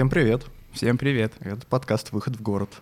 [0.00, 0.46] Всем привет.
[0.72, 1.34] Всем привет.
[1.40, 2.80] Это подкаст «Выход в город».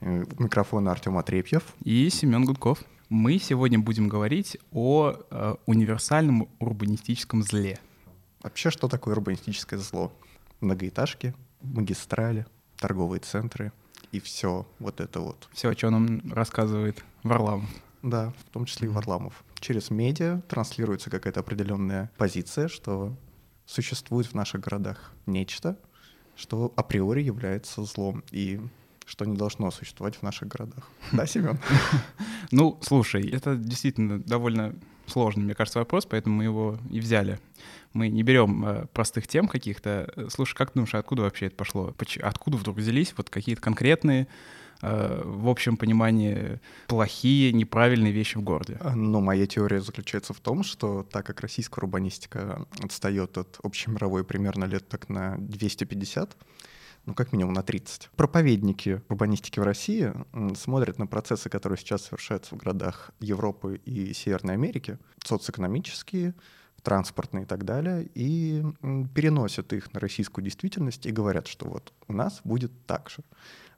[0.00, 1.62] Э, Микрофон Артем Отрепьев.
[1.84, 2.82] И Семен Гудков.
[3.08, 7.78] Мы сегодня будем говорить о э, универсальном урбанистическом зле.
[8.42, 10.12] Вообще, что такое урбанистическое зло?
[10.60, 12.44] Многоэтажки, магистрали,
[12.76, 13.70] торговые центры
[14.10, 15.48] и все вот это вот.
[15.52, 17.70] Все, о чем нам рассказывает Варламов.
[18.02, 19.44] Да, в том числе и Варламов.
[19.60, 23.14] Через медиа транслируется какая-то определенная позиция, что
[23.64, 25.76] существует в наших городах нечто,
[26.38, 28.60] что априори является злом и
[29.04, 30.88] что не должно существовать в наших городах.
[31.12, 31.58] Да, Семен?
[32.50, 34.74] Ну, слушай, это действительно довольно
[35.06, 37.40] сложный, мне кажется, вопрос, поэтому мы его и взяли.
[37.92, 40.12] Мы не берем э, простых тем каких-то.
[40.30, 41.92] Слушай, как ты думаешь, откуда вообще это пошло?
[41.96, 44.28] Поч- Откуда вдруг взялись вот какие-то конкретные,
[44.82, 48.78] э, в общем понимании, плохие, неправильные вещи в городе?
[48.80, 54.24] А, Ну, моя теория заключается в том, что так как российская урбанистика отстает от общемировой
[54.24, 56.36] примерно лет так на 250,
[57.06, 58.10] ну, как минимум на 30.
[58.16, 60.12] Проповедники урбанистики в России
[60.54, 66.34] смотрят на процессы, которые сейчас совершаются в городах Европы и Северной Америки, социоэкономические,
[66.82, 68.62] транспортные и так далее, и
[69.14, 73.22] переносят их на российскую действительность и говорят, что вот у нас будет так же.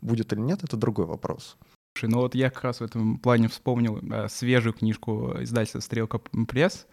[0.00, 1.56] Будет или нет, это другой вопрос.
[1.96, 6.18] Слушай, ну вот я как раз в этом плане вспомнил э, свежую книжку издательства «Стрелка
[6.18, 6.86] пресс»,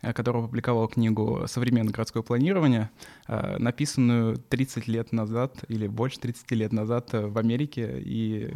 [0.00, 2.90] э, которая опубликовала книгу «Современное городское планирование»,
[3.26, 8.00] э, написанную 30 лет назад или больше 30 лет назад в Америке.
[8.00, 8.48] И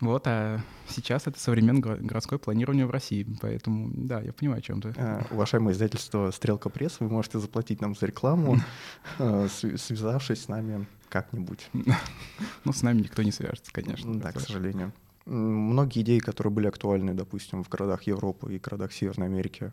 [0.00, 3.26] вот, а сейчас это современное горо- городское планирование в России.
[3.40, 4.92] Поэтому, да, я понимаю, о чем ты.
[4.96, 8.56] Э, Уважаемое издательство «Стрелка пресс», вы можете заплатить нам за рекламу,
[9.18, 11.68] св- связавшись с нами как-нибудь.
[12.64, 14.18] Ну, с нами никто не свяжется, конечно.
[14.18, 14.92] Да, к сожалению.
[15.26, 19.72] Многие идеи, которые были актуальны, допустим, в городах Европы и городах Северной Америки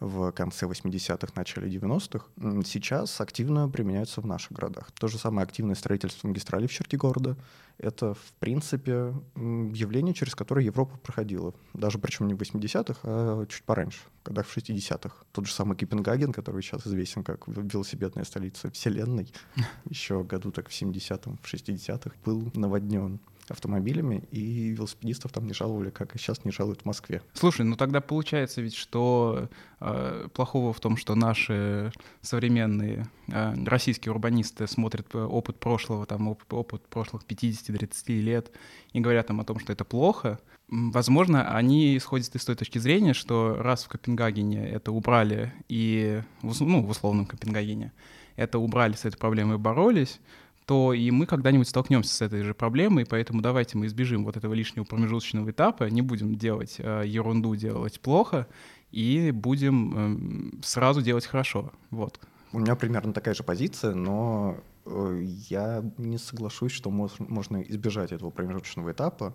[0.00, 4.90] в конце 80-х, начале 90-х, м, сейчас активно применяются в наших городах.
[4.92, 7.36] То же самое активное строительство магистрали в черте города.
[7.82, 11.54] Это, в принципе, явление, через которое Европа проходила.
[11.72, 15.24] Даже причем не в 80-х, а чуть пораньше, когда в 60-х.
[15.32, 19.32] Тот же самый Копенгаген, который сейчас известен как велосипедная столица Вселенной,
[19.88, 23.18] еще году так в 70-м, в 60-х был наводнен
[23.50, 27.22] автомобилями, и велосипедистов там не жаловали, как и сейчас не жалуют в Москве.
[27.34, 29.48] Слушай, ну тогда получается ведь, что
[29.80, 36.52] э, плохого в том, что наши современные э, российские урбанисты смотрят опыт прошлого, там опыт,
[36.52, 38.50] опыт прошлых 50-30 лет
[38.92, 40.38] и говорят там о том, что это плохо.
[40.68, 46.82] Возможно, они исходят из той точки зрения, что раз в Копенгагене это убрали и, ну,
[46.82, 47.92] в условном Копенгагене,
[48.36, 50.20] это убрали с этой проблемой боролись,
[50.70, 54.54] то и мы когда-нибудь столкнемся с этой же проблемой, поэтому давайте мы избежим вот этого
[54.54, 58.46] лишнего промежуточного этапа, не будем делать э, ерунду, делать плохо,
[58.92, 61.72] и будем эм, сразу делать хорошо.
[61.90, 62.20] Вот.
[62.52, 68.12] У меня примерно такая же позиция, но э, я не соглашусь, что мож- можно избежать
[68.12, 69.34] этого промежуточного этапа.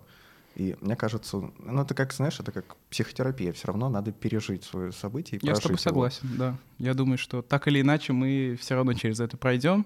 [0.54, 3.52] И мне кажется, ну это как, знаешь, это как психотерапия.
[3.52, 5.82] Все равно надо пережить свое событие и Я с тобой его.
[5.82, 6.56] согласен, да.
[6.78, 9.84] Я думаю, что так или иначе мы все равно через это пройдем,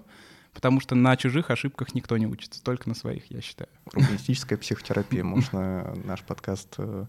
[0.53, 3.69] потому что на чужих ошибках никто не учится, только на своих, я считаю.
[3.93, 5.23] Урбанистическая психотерапия.
[5.23, 7.05] Можно наш подкаст э,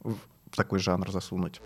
[0.00, 0.16] в
[0.56, 1.60] такой жанр засунуть.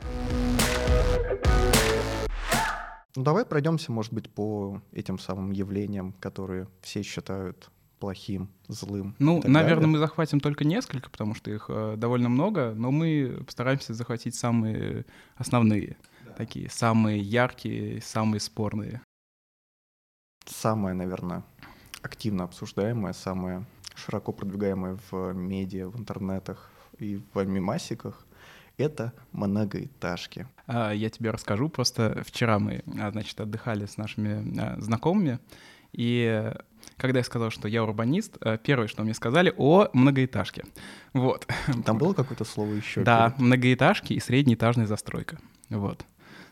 [3.14, 9.14] Ну, давай пройдемся, может быть, по этим самым явлениям, которые все считают плохим, злым.
[9.20, 9.86] Ну, наверное, далее.
[9.86, 15.04] мы захватим только несколько, потому что их э, довольно много, но мы постараемся захватить самые
[15.36, 15.96] основные,
[16.36, 19.02] такие самые яркие, самые спорные.
[20.54, 21.42] Самое, наверное,
[22.02, 23.64] активно обсуждаемое, самое
[23.94, 28.26] широко продвигаемое в медиа, в интернетах и в мемасиках—
[28.76, 30.46] это многоэтажки.
[30.66, 31.68] А, Я тебе расскажу.
[31.68, 35.38] Просто вчера мы, а, значит, отдыхали с нашими а, знакомыми,
[35.92, 36.52] и
[36.96, 40.64] когда я сказал, что я урбанист, первое, что мне сказали, о многоэтажке.
[41.12, 41.46] Вот.
[41.84, 43.02] Там было какое-то слово еще?
[43.02, 45.38] Да, многоэтажки и среднеэтажная застройка.
[45.68, 46.04] Вот.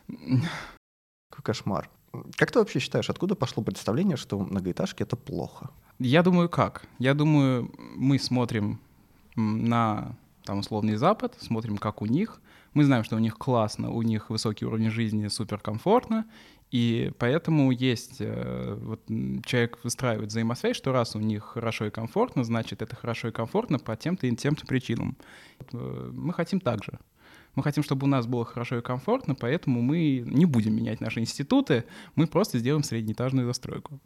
[0.07, 1.89] Какой кошмар.
[2.37, 5.71] Как ты вообще считаешь, откуда пошло представление, что многоэтажки— это плохо?
[5.99, 6.87] Я думаю, как?
[6.99, 8.81] Я думаю, мы смотрим
[9.37, 12.41] на там условный Запад, смотрим, как у них.
[12.75, 16.25] Мы знаем, что у них классно, у них высокий уровень жизни, суперкомфортно,
[16.71, 19.01] и поэтому есть, э, вот
[19.45, 23.79] человек выстраивает взаимосвязь, что раз у них хорошо и комфортно, значит, это хорошо и комфортно
[23.79, 25.17] по тем-то и тем-то причинам.
[25.73, 26.99] Э, Мы хотим так же.
[27.61, 31.21] Мы хотим, чтобы у нас было хорошо и комфортно, поэтому мы не будем менять наши
[31.21, 31.85] институты,
[32.15, 34.01] мы просто сделаем среднеэтажную застройку.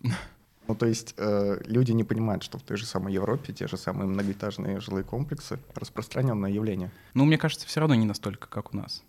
[0.67, 3.77] Ну, то есть э, люди не понимают, что в той же самой Европе те же
[3.77, 6.91] самые многоэтажные жилые комплексы— распространенное явление.
[7.15, 9.05] Но мне кажется, все равно не настолько, как у нас.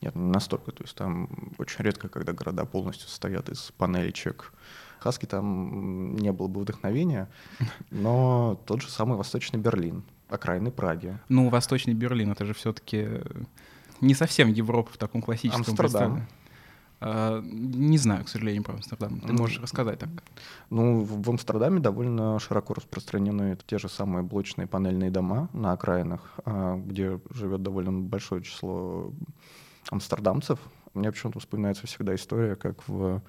[0.00, 0.72] Нет, не настолько.
[0.72, 4.54] То есть там очень редко, когда города полностью состоят из панелечек,
[4.98, 7.28] Хаски там не было бы вдохновения,
[7.90, 11.18] но тот же самый Восточный Берлин, окраины Праги.
[11.28, 13.06] Ну, Восточный Берлин, это же все-таки
[14.00, 16.26] не совсем Европа в таком классическом Амстердам.
[17.02, 19.20] А, не знаю, к сожалению, про Амстердам.
[19.20, 20.10] Ты можешь рассказать так?
[20.68, 26.76] Ну, в Амстердаме довольно широко распространены те же самые блочные панельные дома на окраинах, а,
[26.76, 29.12] где живет довольно большое число
[29.90, 30.58] амстердамцев.
[30.92, 33.22] Мне почему-то вспоминается всегда история, как в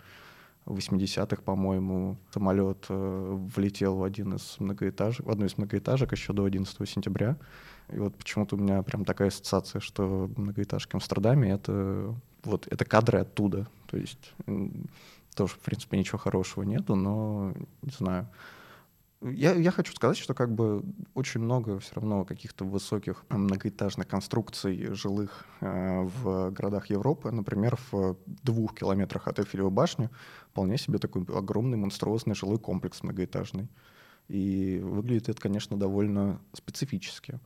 [0.66, 6.46] 80-х, по-моему, самолет э, влетел в один из многоэтажек, в одну из многоэтажек еще до
[6.46, 7.38] 11 сентября.
[7.90, 12.86] И вот почему-то у меня прям такая ассоциация, что многоэтажки в Амстердаме— это вот это
[12.86, 13.68] кадры оттуда.
[13.88, 14.34] То есть
[15.36, 18.28] тоже, в принципе, ничего хорошего нету, но не знаю.
[19.24, 24.96] Я, я хочу сказать, что как бы очень много все равно каких-то высоких многоэтажных конструкций
[24.96, 27.30] жилых э, в городах Европы.
[27.30, 30.10] Например, в двух километрах от Эйфелевой башни
[30.51, 33.69] вполне себе такой огромный монструозный жилой комплекс многоэтажный.
[34.27, 37.39] И выглядит это, конечно, довольно специфически,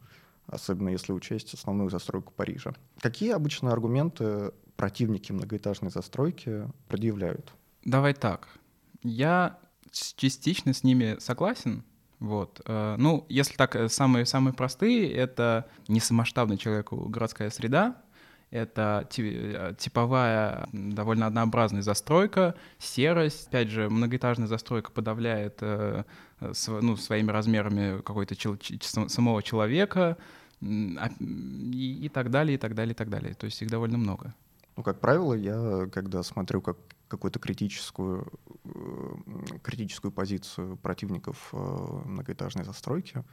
[0.47, 2.73] особенно если учесть основную застройку Парижа.
[2.99, 7.53] Какие обычно аргументы противники многоэтажной застройки предъявляют?
[7.85, 8.49] Давай так.
[9.03, 9.59] Я
[9.91, 11.83] частично с ними согласен.
[12.19, 12.61] Вот.
[12.65, 18.01] Э, ну, если так, э, самые, самые простые— это несамасштабная человеку городская среда,
[18.55, 23.47] это э, типовая, довольно однообразная застройка, серость.
[23.47, 28.35] Опять же, многоэтажная застройка подавляет ну, своими размерами какой-то
[29.07, 30.17] самого человека
[30.61, 33.33] и, и так далее, и так далее, и так далее.
[33.33, 34.33] То есть их довольно много.
[34.77, 38.27] Ну, как правило, я, когда смотрю как какую-то критическую,
[38.65, 39.15] э,
[39.61, 41.57] критическую позицию противников э,
[42.05, 43.23] многоэтажной застройки,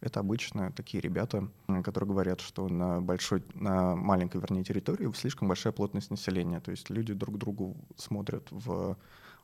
[0.00, 1.48] это обычно такие ребята,
[1.82, 6.60] которые говорят, что на большой, на маленькой, вернее, территории слишком большая плотность населения.
[6.60, 8.96] То есть люди друг другу смотрят в,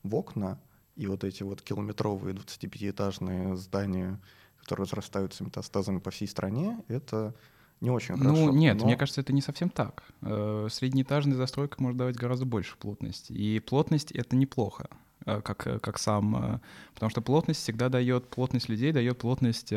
[0.02, 0.60] в окна,
[0.94, 4.20] и вот эти вот километровые 25-этажные здания,
[4.60, 7.34] которые разрастаются метастазами по всей стране, это
[7.80, 8.46] не очень ну, хорошо.
[8.46, 8.84] Ну, нет, но...
[8.84, 10.04] мне кажется, это не совсем так.
[10.20, 13.32] Э, среднеэтажная застройка может давать гораздо больше плотности.
[13.32, 14.88] И плотность— это неплохо
[15.24, 16.60] как, э, как сам,
[16.94, 19.72] потому что плотность всегда дает, плотность людей дает плотность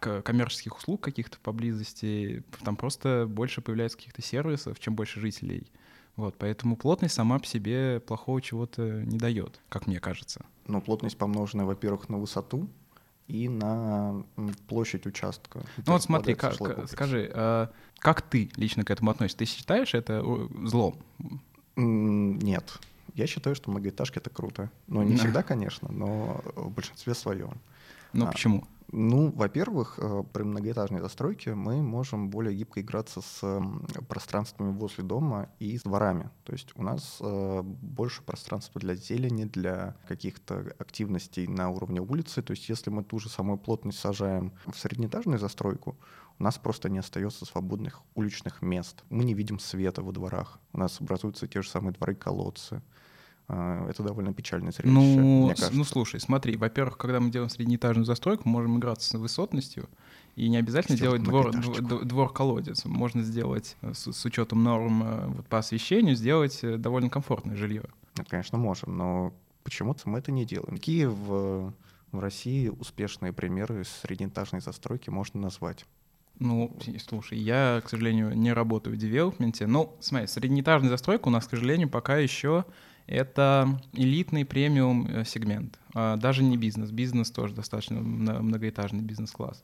[0.00, 5.70] коммерческих услуг каких-то поблизости, там просто больше появляется каких-то сервисов, чем больше жителей.
[6.16, 10.46] Вот, поэтому плотность сама по себе плохого чего-то не дает, как мне кажется.
[10.66, 12.68] Ну, плотность помноженная, во-первых, на высоту,
[13.28, 14.24] и на
[14.68, 15.64] площадь участка.
[15.84, 16.54] Ну вот смотри, как,
[16.88, 19.38] скажи, а, как ты лично к этому относишься?
[19.38, 20.24] Ты считаешь это
[20.64, 20.96] злом?
[21.76, 22.78] Нет.
[23.14, 24.70] Я считаю, что многоэтажки— это круто.
[24.86, 27.60] Но не всегда, конечно, но в большинстве своем.
[28.12, 28.64] Ну а, почему?
[28.92, 33.60] Ну, во-первых, э, при многоэтажной застройке мы можем более гибко играться с
[34.08, 36.30] пространствами возле дома и с дворами.
[36.44, 42.42] То есть у нас э, больше пространства для зелени, для каких-то активностей на уровне улицы.
[42.42, 45.96] То есть если мы ту же самую плотность сажаем в среднеэтажную застройку,
[46.38, 49.02] у нас просто не остается свободных уличных мест.
[49.10, 50.60] Мы не видим света во дворах.
[50.72, 52.82] У нас образуются те же самые дворы-колодцы.
[53.48, 55.54] А, это довольно печальное зрелище, ну.
[55.72, 59.88] Ну, слушай, смотри, во-первых, когда мы делаем среднеэтажную застройку, можем играться с высотностью,
[60.34, 62.84] и не обязательно сделать двор, двор, колодец.
[62.84, 67.56] Можно сделать э, с, с учетом норм э, вот, по освещению, сделать э, довольно комфортное
[67.56, 67.84] жилье.
[68.18, 70.76] Нет, конечно, можем, но почему-то мы это не делаем.
[70.76, 71.72] Какие в,
[72.12, 75.86] в России успешные примеры среднеэтажной застройки можно назвать?
[76.38, 76.76] Ну,
[77.08, 79.66] слушай, я, к сожалению, не работаю в девелопменте.
[79.66, 82.66] Ну, смотри, среднеэтажная застройка у нас, к сожалению, пока еще
[83.06, 85.78] это элитный премиум э, сегмент.
[85.94, 86.90] А, даже не бизнес.
[86.90, 89.62] Бизнес тоже достаточно многоэтажный бизнес-класс.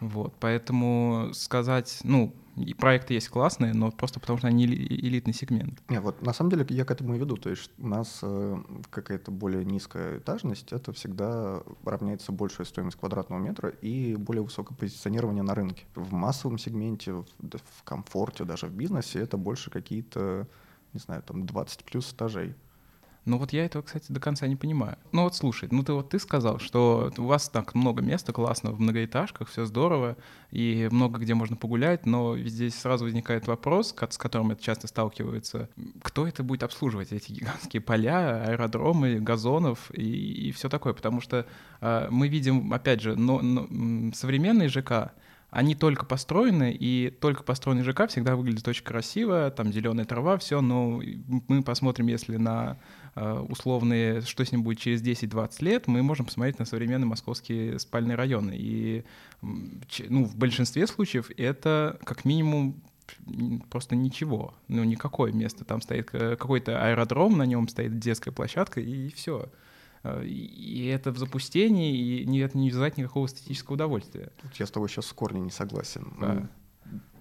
[0.00, 2.34] Вот, поэтому сказать, ну,
[2.78, 5.82] проекты есть классные, но просто потому что они элитный сегмент.
[5.88, 7.36] Нет, вот на самом деле я к этому и веду.
[7.36, 8.56] То есть у нас э,
[8.90, 15.42] какая-то более низкая этажность, это всегда равняется большая стоимость квадратного метра и более высокое позиционирование
[15.42, 15.84] на рынке.
[15.94, 20.46] В массовом сегменте, в комфорте, даже в бизнесе это больше какие-то,
[20.92, 22.54] не знаю, там 20 плюс этажей.
[23.26, 24.96] Ну вот я этого, кстати, до конца не понимаю.
[25.10, 28.70] Ну вот слушай, ну ты вот ты сказал, что у вас так много места классно
[28.70, 30.16] в многоэтажках, все здорово,
[30.52, 35.68] и много где можно погулять, но здесь сразу возникает вопрос, с которым это часто сталкиваются.
[36.02, 40.92] Кто это будет обслуживать, эти гигантские поля, аэродромы, газонов и, и все такое?
[40.92, 41.46] Потому что
[41.80, 45.12] э, мы видим, опять же, но, но, современные ЖК,
[45.50, 50.60] они только построены, и только построенный ЖК всегда выглядит очень красиво, там зеленая трава, все,
[50.60, 51.00] но
[51.48, 52.78] мы посмотрим, если на
[53.16, 58.14] условные, что с ним будет через 10-20 лет, мы можем посмотреть на современные московские спальные
[58.14, 58.54] районы.
[58.56, 59.04] И
[59.40, 62.82] ну, в большинстве случаев это как минимум
[63.70, 65.64] просто ничего, ну никакое место.
[65.64, 69.50] Там стоит какой-то аэродром, на нем стоит детская площадка, и все.
[70.02, 74.32] Э, и это в запустении, и это не вызывает никакого эстетического удовольствия.
[74.54, 76.14] Я с тобой сейчас в корне не согласен.
[76.20, 76.48] Да.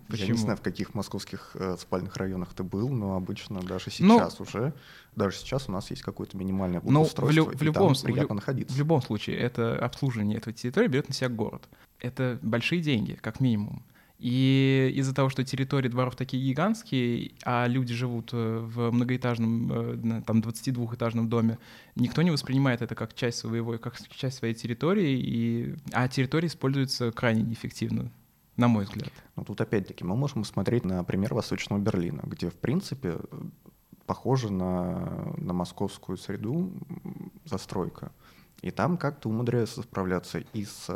[0.07, 0.27] Почему?
[0.27, 4.19] Я не знаю, в каких московских э, спальных районах ты был, но обычно даже ну,
[4.19, 4.73] сейчас ну, уже,
[5.15, 8.35] даже сейчас у нас есть какое-то минимальное ну, благоустройство, в, в, любом, там приятно в,
[8.35, 8.75] находиться.
[8.75, 11.67] В любом случае, это обслуживание этой территории берет на себя город.
[11.99, 13.83] Это большие деньги, как минимум.
[14.17, 19.71] И из-за того, что территории дворов такие гигантские, а люди живут э, в многоэтажном,
[20.17, 21.57] э, там, 22-этажном доме,
[21.95, 25.75] никто не воспринимает это как часть своего, как часть своей территории, и...
[25.91, 28.09] а территории используются крайне неэффективно,
[28.57, 29.11] на мой взгляд.
[29.35, 33.17] Ну, тут опять-таки мы можем смотреть на пример Восточного Берлина, где, в принципе,
[34.05, 36.71] похоже на, на московскую среду
[37.45, 38.11] застройка.
[38.61, 40.89] И там как-то умудряются справляться и с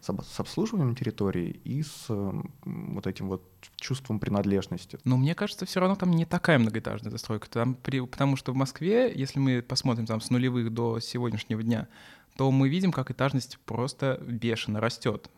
[0.00, 3.42] с обслуживанием территории и с вот этим вот
[3.76, 4.98] чувством принадлежности.
[5.04, 7.48] Но мне кажется, все равно там не такая многоэтажная застройка.
[7.50, 11.88] Там, при, потому что в Москве, если мы посмотрим там с нулевых до сегодняшнего дня,
[12.36, 15.30] то мы видим, как этажность просто бешено растет.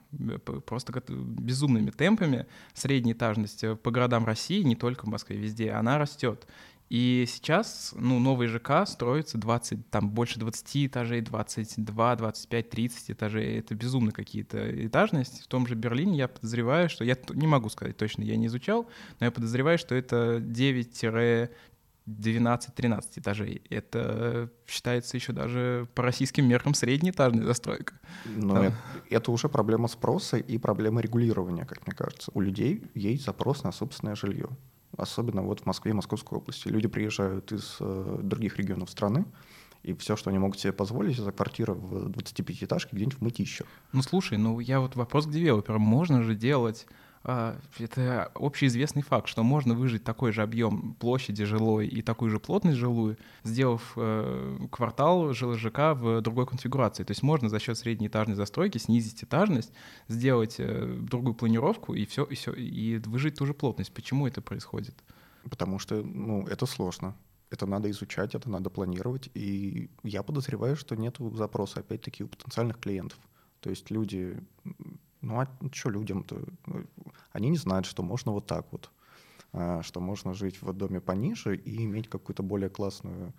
[0.67, 6.47] Просто безумными темпами средняя этажность по городам России, не только в Москве, везде, она растет.
[6.89, 13.59] И сейчас, ну, новый ЖК строится 20, там больше 20 этажей, 22, 25, 30 этажей.
[13.59, 15.43] Это безумно какие-то этажности.
[15.43, 17.05] В том же Берлине я подозреваю, что...
[17.05, 18.89] Я не могу сказать точно, я не изучал,
[19.21, 21.05] но я подозреваю, что это 9
[22.09, 23.63] 12-13 этажей.
[23.71, 27.95] Это считается еще даже по российским меркам среднеэтажная застройка.
[28.25, 28.65] Но да.
[28.67, 28.77] это,
[29.11, 32.31] это уже проблема спроса и проблема регулирования, как мне кажется.
[32.35, 34.49] У людей есть запрос на собственное жилье
[34.97, 36.69] особенно вот в Москве и Московской области.
[36.69, 39.27] Люди приезжают из э, других регионов страны,
[39.83, 43.67] и все, что они могут себе позволить, это квартира в 25-этажке где-нибудь в Мытищах.
[43.93, 45.83] Ну слушай, ну я вот вопрос к девелоперам.
[45.83, 46.87] Можно же делать
[47.25, 52.79] это общеизвестный факт, что можно выжить такой же объем площади жилой и такую же плотность
[52.79, 57.05] жилую, сделав э, квартал ЖК в другой конфигурации.
[57.05, 59.73] То есть можно за счет среднеэтажной застройки снизить этажность,
[60.07, 63.93] сделать э, другую планировку и все, и все, и выжить ту же плотность.
[63.93, 64.95] Почему это происходит?
[65.51, 67.17] Потому что, ну, это сложно.
[67.51, 69.31] Это надо изучать, это надо планировать.
[69.35, 73.19] И я подозреваю, что нет запроса, опять-таки, у потенциальных клиентов.
[73.61, 74.39] То есть люди
[75.21, 76.43] ну а что людям-то?
[77.33, 78.91] Они не знают, что можно вот так вот,
[79.53, 83.33] а, что можно жить в доме пониже и иметь какую-то более классную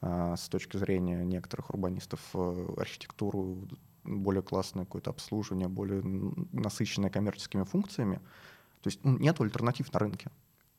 [0.00, 3.66] а, с точки зрения некоторых урбанистов э, архитектуру,
[4.04, 6.02] более классное какое-то обслуживание, более
[6.52, 8.16] насыщенное коммерческими функциями.
[8.82, 10.30] То есть ну, нет альтернатив на рынке.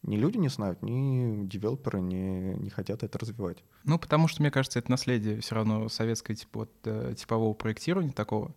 [0.04, 3.64] Ни люди не знают, ни девелоперы не, не хотят это развивать.
[3.86, 8.12] Ну, потому что, мне кажется, это наследие все равно советского типа, вот, э, типового проектирования
[8.12, 8.54] такого.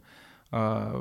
[0.51, 0.97] А,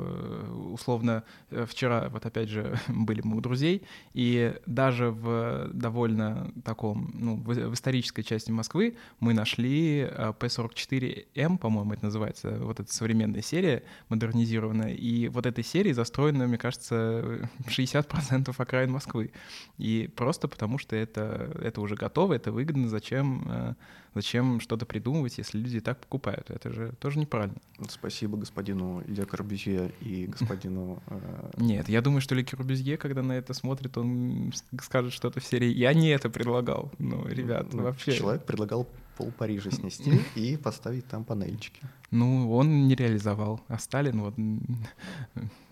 [0.72, 7.10] условно, э, вчера, вот опять же, были мы у друзей, и даже в довольно таком,
[7.14, 13.84] ну, в исторической части Москвы мы нашли P44M, по-моему, это называется, вот эта современная серия,
[14.10, 19.32] модернизированная, и вот этой серии застроена, мне кажется, 60% окраин Москвы.
[19.78, 23.74] И просто потому, что это, это уже готово, это выгодно, зачем э,
[24.14, 26.50] Зачем что-то придумывать, если люди так покупают?
[26.50, 27.56] Это же тоже неправильно.
[27.88, 31.02] Спасибо господину Ле Корбюзье и господину...
[31.06, 31.50] Э...
[31.56, 35.68] Нет, я думаю, что Ле Корбюзье, когда на это смотрит, он скажет что-то в серии
[35.68, 36.90] «Я не это предлагал».
[36.98, 38.12] Ну, ребят, ну, вообще...
[38.12, 41.80] Человек предлагал пол Парижа снести и поставить там панельчики.
[42.10, 44.34] Ну, он не реализовал, а Сталин вот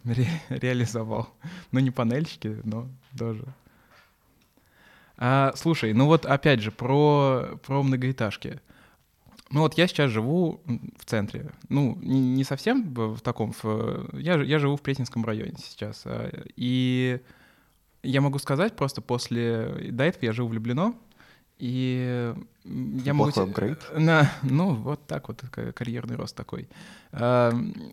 [0.05, 1.29] ре реализовал.
[1.71, 3.45] Ну, не панельчики, но тоже.
[5.19, 8.61] А, слушай, ну вот опять же про, про многоэтажки.
[9.51, 10.61] Ну вот я сейчас живу
[10.99, 11.53] в центре.
[11.69, 13.53] Ну, не, не совсем в таком...
[13.63, 16.03] В, я, я живу в Претинском районе сейчас.
[16.05, 17.21] А, и
[18.03, 19.91] я могу сказать просто после...
[19.91, 20.95] До этого я жил в Люблино,
[21.59, 23.41] и я могу...
[23.41, 23.79] апгрейд.
[23.97, 25.43] На, ну, вот так вот,
[25.75, 26.69] карьерный рост такой.
[27.13, 27.53] Я,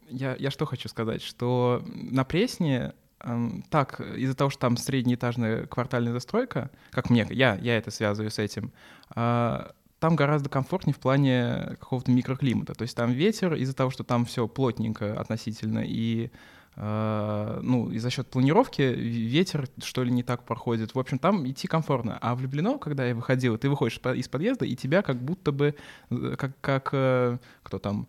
[0.10, 2.94] я что хочу сказать, что на Пресне
[3.70, 8.39] так, из-за того, что там среднеэтажная квартальная застройка, как мне, я, я это связываю с
[8.39, 8.72] этим,
[9.15, 12.74] а, там гораздо комфортнее в плане какого-то микроклимата.
[12.74, 16.32] То есть там ветер, из-за того, что там все плотненько относительно, и
[16.75, 20.96] Uh, ну, и за счет планировки ветер, что ли, не так проходит.
[20.96, 22.18] В общем, там идти комфортно.
[22.20, 25.75] А влюблено, когда я выходил, ты выходишь из подъезда, и тебя как будто бы,
[26.10, 28.08] э, как, как э, кто там,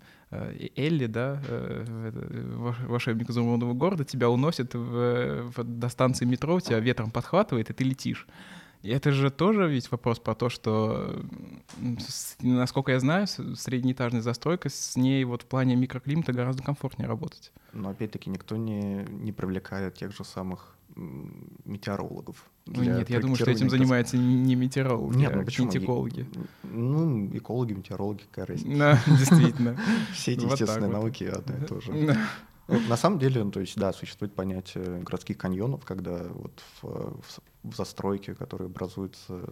[0.77, 7.11] Элли, да, э, волшебник изумрудного города, тебя уносит в, в, до станции метро, тебя ветром
[7.11, 8.27] подхватывает, и ты летишь.
[8.83, 11.25] И это же тоже ведь вопрос про то, что,
[12.43, 17.51] насколько я знаю, среднеэтажная застройка, с ней вот в плане микроклимата гораздо комфортнее работать.
[17.73, 20.77] Но опять-таки никто не, не привлекает тех же самых
[21.65, 25.71] метеорологов Ну, нет, я думаю, что этим занимаются не метеорологи, нет, ну, а почему?
[25.71, 26.27] кинетикологи.
[26.63, 28.79] Ну, экологи, метеорологи, какая разница.
[28.79, 29.79] Да, действительно.
[30.15, 31.93] Все эти естественные науки одно и то же.
[31.93, 37.21] Ну, на самом деле, ну, то есть, да, существует понятие городских каньонов, когда вот в,
[37.21, 39.43] в, в застройке, которые образуются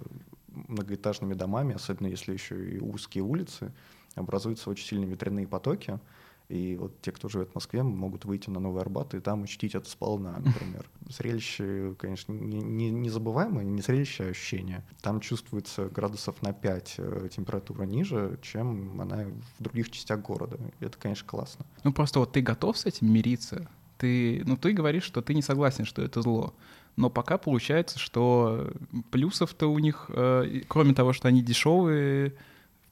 [0.48, 3.72] многоэтажными домами, особенно если еще и узкие улицы,
[4.14, 5.98] образуются очень сильные ветряные потоки,
[6.52, 9.74] и вот те, кто живет в Москве, могут выйти на Новый Арбат и там учтить
[9.74, 10.84] это сполна, например.
[11.08, 14.84] Зрелище, конечно, не, не, забываемое, не зрелище, а ощущение.
[15.00, 19.24] Там чувствуется градусов на 5 э, температура ниже, чем она
[19.58, 20.58] в других частях города.
[20.80, 21.64] И это, конечно, классно.
[21.84, 23.68] Ну просто вот ты готов с этим мириться?
[23.96, 26.54] Ты, ну ты говоришь, что ты не согласен, что это зло.
[26.96, 28.70] Но пока получается, что
[29.10, 32.34] плюсов-то у них, э, кроме того, что они дешевые,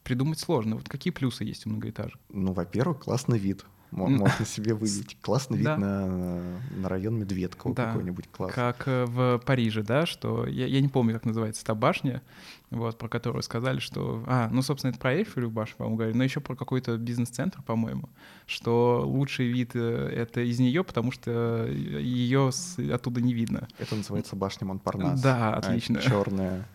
[0.03, 0.77] придумать сложно.
[0.77, 2.19] Вот какие плюсы есть у многоэтажек?
[2.29, 3.65] Ну, во-первых, классный вид.
[3.91, 5.19] Можно себе выявить.
[5.21, 7.87] Классный вид на, на район Медведкова да.
[7.87, 8.53] какой-нибудь класс.
[8.53, 12.23] Как э, в Париже, да, что я, я не помню, как называется та башня,
[12.71, 14.23] вот, про которую сказали, что...
[14.27, 18.09] А, ну, собственно, это про Эйфелеву башню, по-моему, говорили, но еще про какой-то бизнес-центр, по-моему,
[18.47, 22.79] что лучший вид э,— это из нее, потому что ее с...
[22.79, 23.67] оттуда не видно.
[23.79, 25.21] Это называется башня Монпарнас.
[25.21, 25.99] Да, отлично.
[25.99, 26.69] А, черное,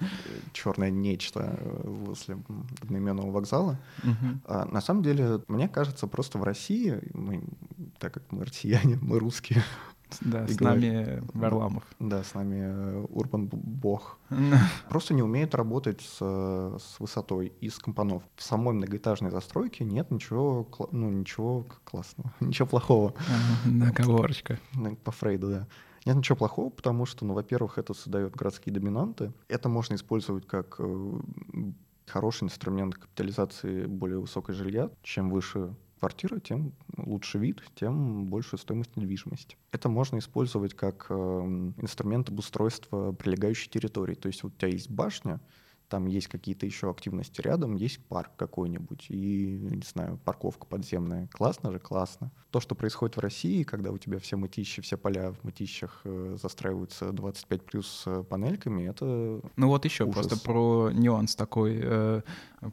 [0.51, 2.37] черное нечто возле
[2.81, 3.79] одноименного вокзала.
[4.03, 4.39] Угу.
[4.45, 7.41] А, на самом деле, мне кажется, просто в России, мы,
[7.99, 9.63] так как мы россияне, мы русские,
[10.21, 11.83] да, с нами Варламов.
[11.99, 14.19] Да, с нами э, Урбан Бог.
[14.89, 18.23] Просто не умеет работать с, с высотой и с компонов.
[18.35, 23.13] В самой многоэтажной застройке нет ничего, ну, ничего классного, ничего плохого.
[23.65, 24.59] Договорочка.
[25.03, 25.67] По Фрейду, да.
[26.05, 29.33] Нет ничего плохого, потому что, ну, во-первых, это создает городские доминанты.
[29.47, 31.19] Это можно использовать как э,
[32.05, 34.91] хороший инструмент капитализации более высокой жилья.
[35.01, 39.57] Чем выше квартира, тем лучше вид, тем больше стоимость недвижимости.
[39.71, 44.15] Это можно использовать как э, инструмент обустройства прилегающей территории.
[44.15, 45.39] То есть вот у тебя есть башня,
[45.87, 51.27] там есть какие-то еще активности рядом, есть парк какой-нибудь и, не знаю, парковка подземная.
[51.31, 51.79] Классно же?
[51.79, 52.31] Классно.
[52.51, 56.37] То, что происходит в России, когда у тебя все мытищи, все поля в мытищах э,
[56.41, 60.27] застраиваются 25 плюс э, панельками, это Ну вот еще ужас.
[60.27, 62.21] просто про нюанс такой, э,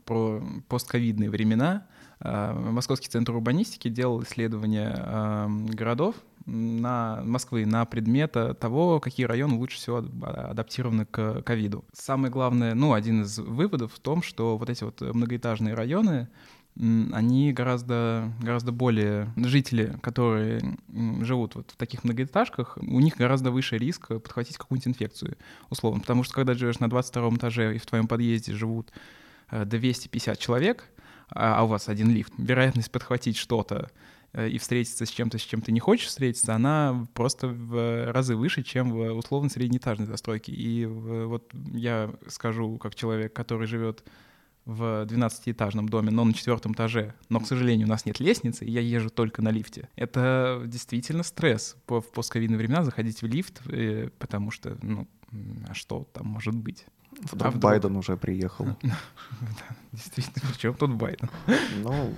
[0.05, 1.87] про постковидные времена.
[2.23, 9.55] Э, Московский центр урбанистики делал исследование э, городов, на Москвы на предмет того, какие районы
[9.55, 11.85] лучше всего адаптированы к ковиду.
[11.93, 16.29] Самое главное, ну, один из выводов в том, что вот эти вот многоэтажные районы,
[16.75, 19.33] они гораздо, гораздо более...
[19.37, 20.79] Жители, которые
[21.21, 25.37] живут вот в таких многоэтажках, у них гораздо выше риск подхватить какую-нибудь инфекцию,
[25.71, 26.01] условно.
[26.01, 28.91] Потому что когда живешь на 22 этаже и в твоем подъезде живут
[29.51, 30.89] 250 э, человек,
[31.35, 33.91] а, а у вас один лифт, вероятность подхватить что-то
[34.33, 38.35] Э, и встретиться с чем-то, с чем ты не хочешь встретиться, она просто в разы
[38.35, 40.53] выше, чем в условно среднеэтажной застройке.
[40.53, 44.05] И вот я скажу, как человек, который живет
[44.65, 48.71] в 12-этажном доме, но на четвертом этаже, но, к сожалению, у нас нет лестницы, и
[48.71, 49.89] я езжу только на лифте.
[49.97, 55.09] Это действительно стресс в постковидные времена заходить в лифт, э, потому что, ну,
[55.69, 56.87] а что там может быть?
[57.23, 57.63] Вдруг, а вдруг...
[57.63, 58.67] Байден уже приехал.
[59.93, 61.31] Действительно, причем тут Байден?
[61.83, 62.15] Ну,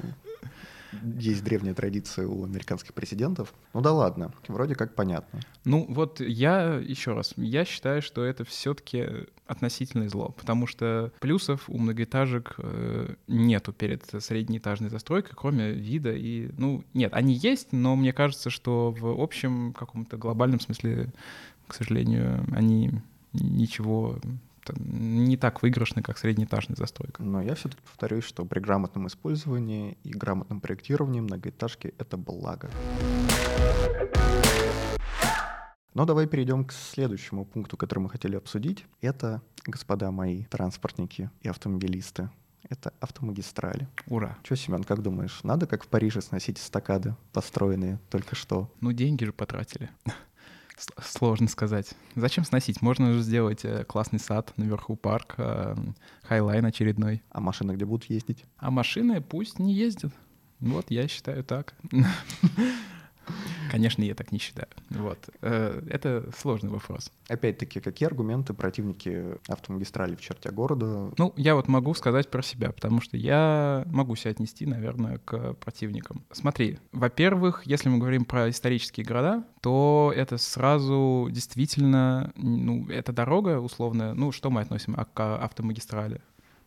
[1.02, 3.52] есть древняя традиция у американских президентов.
[3.72, 5.40] Ну да ладно, вроде как понятно.
[5.64, 9.06] Ну вот я, еще раз, я считаю, что это все-таки
[9.46, 16.50] относительное зло, потому что плюсов у многоэтажек э, нету перед среднеэтажной застройкой, кроме вида и,
[16.56, 21.12] ну, нет, они есть, но мне кажется, что в общем каком-то глобальном смысле,
[21.66, 22.92] к сожалению, они
[23.32, 24.18] ничего
[24.72, 27.22] не так выигрышны, как среднеэтажная застройка.
[27.22, 32.70] Но я все-таки повторюсь, что при грамотном использовании и грамотном проектировании многоэтажки— это благо.
[35.94, 38.84] Но давай перейдем к следующему пункту, который мы хотели обсудить.
[39.00, 42.30] Это, господа мои транспортники и автомобилисты,
[42.68, 43.88] это автомагистрали.
[44.08, 44.36] Ура.
[44.42, 48.72] Че, Семен, как думаешь, надо, как в Париже, сносить эстакады, построенные только что?
[48.80, 49.90] Ну, деньги же потратили.
[51.02, 51.94] Сложно сказать.
[52.16, 52.82] Зачем сносить?
[52.82, 55.76] Можно же сделать э, классный сад, наверху парк, э,
[56.22, 57.22] High Line очередной.
[57.30, 58.44] А машины где будут ездить?
[58.56, 60.12] А машины пусть не ездят.
[60.60, 61.74] Вот, я считаю так.
[63.74, 64.68] Конечно, я так не считаю.
[64.90, 65.18] Вот.
[65.42, 67.10] Э, это сложный вопрос.
[67.26, 71.10] Опять-таки, какие аргументы противники автомагистрали в черте города?
[71.18, 75.54] Ну, я вот могу сказать про себя, потому что я могу себя отнести, наверное, к
[75.54, 76.22] противникам.
[76.30, 83.58] Смотри, во-первых, если мы говорим про исторические города, то это сразу действительно, ну, эта дорога
[83.58, 86.20] условно, ну, что мы относим к автомагистрали?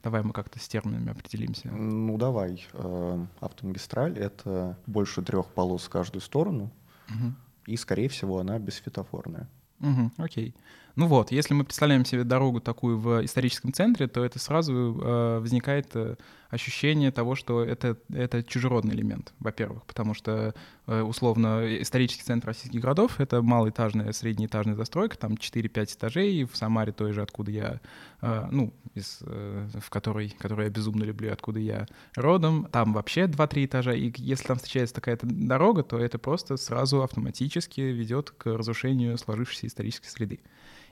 [0.04, 1.70] Давай мы как-то с терминами определимся.
[1.70, 2.65] Ну, давай.
[2.74, 6.70] Э, автомагистраль— это больше трех полос в каждую сторону,
[7.10, 7.34] угу.
[7.65, 9.50] и, скорее всего, она бесфитофорная.
[9.80, 10.56] Угу, окей.
[10.98, 15.38] Ну вот, если мы представляем себе дорогу такую в историческом центре, то это сразу э,
[15.40, 16.16] возникает э,
[16.50, 20.56] ощущение того, что это, это чужеродный элемент, во-первых, потому что,
[20.88, 26.94] э, условно, исторический центр российских городов— это малоэтажная, среднеэтажная застройка, там 4-5 этажей, в Самаре
[26.94, 27.80] той же, откуда я,
[28.22, 33.66] э, ну, из, в которой, которую я безумно люблю, откуда я родом, там вообще 2-3
[33.66, 39.16] этажа, и если там встречается такая-то дорога, то это просто сразу автоматически ведет к разрушению
[39.20, 40.40] сложившейся исторической среды.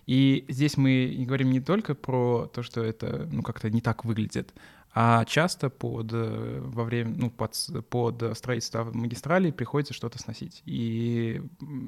[0.05, 4.53] И здесь мы говорим не только про то, что это ну, как-то не так выглядит,
[4.97, 7.53] а часто под, э, во время, ну, под,
[7.89, 10.63] под строительство магистралей приходится что-то сносить.
[10.65, 11.41] И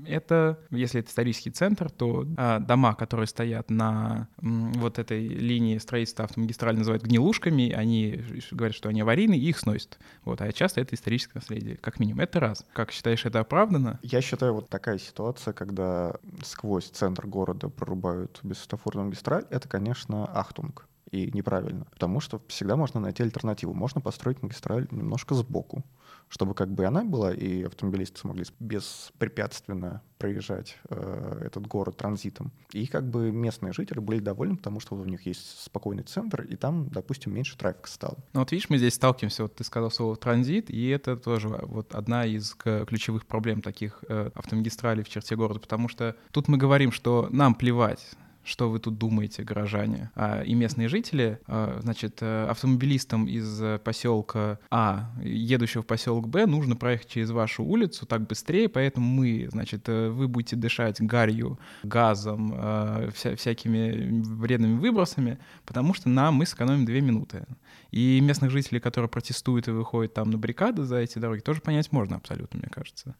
[0.06, 6.26] это, если это исторический центр, то а, дома, которые стоят на вот этой линии строительства
[6.26, 10.00] автомагистрали, называют гнилушками, они говорят, что они аварийные, и их сносят.
[10.26, 12.20] Вот, а часто это историческое наследие, как минимум.
[12.20, 12.66] Это раз.
[12.74, 14.02] Как считаешь, это оправдано?
[14.04, 20.88] Я считаю, вот такая ситуация, когда сквозь центр города прорубают бессветофорную магистраль, это, конечно, ахтунг
[21.12, 21.86] и неправильно.
[21.92, 23.74] Потому что всегда можно найти альтернативу.
[23.74, 25.84] Можно построить магистраль немножко сбоку,
[26.30, 32.52] чтобы как бы она была, и автомобилисты смогли беспрепятственно проезжать э, этот город транзитом.
[32.72, 36.42] И как бы местные жители были довольны, потому что вот у них есть спокойный центр,
[36.42, 38.18] и там, допустим, меньше трафика стало.
[38.34, 41.94] Ну вот видишь, мы здесь сталкиваемся, вот ты сказал слово транзит, и это тоже вот
[41.94, 46.92] одна из ключевых проблем таких э, автомагистралей в черте города, потому что тут мы говорим,
[46.92, 48.04] что нам плевать
[48.48, 50.10] что вы тут думаете, горожане.
[50.16, 56.46] А, и местные жители, а, значит, э, автомобилистам из поселка А, едущего в поселок Б,
[56.46, 61.60] нужно проехать через вашу улицу так быстрее, поэтому мы, значит, э, вы будете дышать гарью,
[61.84, 67.46] газом, вся, всякими вредными выбросами, потому что нам мы сэкономим две минуты.
[67.92, 71.92] И местных жителей, которые протестуют и выходят там на баррикады за эти дороги, тоже понять
[71.92, 73.16] можно абсолютно, мне кажется.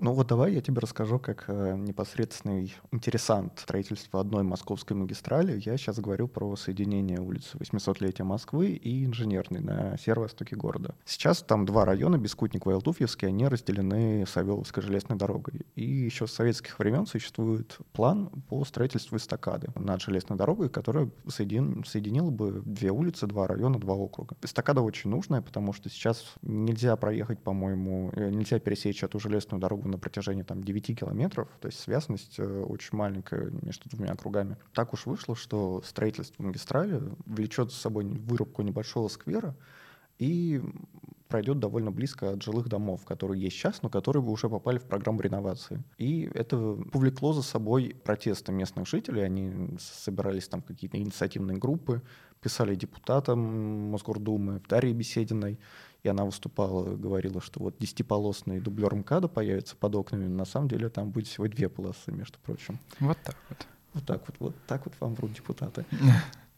[0.00, 5.60] Ну вот давай я тебе расскажу, как э, непосредственный интересант строительства одной московской магистрали.
[5.64, 10.94] Я сейчас говорю про соединение улицы 800-летия Москвы и Инженерной на северо-востоке города.
[11.04, 15.66] Сейчас там два района, Бескутникова и Алтуфьевский, они разделены Савеловской железной дорогой.
[15.74, 21.82] И еще с советских времен существует план по строительству эстакады над железной дорогой, которая соедин...
[21.84, 24.36] соединила бы две улицы, два района, два округа.
[24.42, 29.87] Эстакада очень нужная, потому что сейчас нельзя проехать, по-моему, э, нельзя пересечь эту железную дорогу
[29.88, 34.56] на протяжении там 9 километров, то есть связность э, очень маленькая между двумя округами.
[34.74, 39.54] Так уж вышло, что строительство магистрали влечет за собой вырубку небольшого сквера
[40.18, 40.62] и
[41.28, 44.84] пройдет довольно близко от жилых домов, которые есть сейчас, но которые бы уже попали в
[44.84, 45.82] программу реновации.
[45.98, 46.56] И это
[46.90, 49.22] повлекло за собой протесты местных жителей.
[49.22, 52.02] Они собирались там какие-то инициативные группы,
[52.40, 55.58] писали депутатам Мосгордумы, Дарье Бесединой,
[56.02, 60.88] и она выступала, говорила, что вот десятиполосный дублер МКАДа появится под окнами, на самом деле
[60.88, 62.78] там будет всего две полосы, между прочим.
[63.00, 63.66] Вот так вот.
[63.94, 65.84] Вот так вот, вот так вот вам врут депутаты.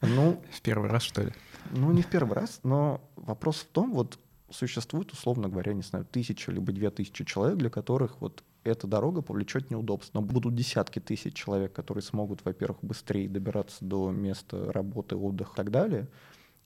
[0.02, 1.30] Ну, в первый раз, что ли?
[1.72, 6.06] Ну, не в первый раз, но вопрос в том, вот существует, условно говоря, не знаю,
[6.10, 10.14] тысяча либо две тысячи человек, для которых вот эта дорога повлечет неудобств.
[10.14, 15.56] Но будут десятки тысяч человек, которые смогут, во-первых, быстрее добираться до места работы, отдыха и
[15.56, 16.08] так далее